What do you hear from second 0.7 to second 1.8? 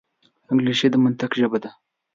د منطق ژبه ده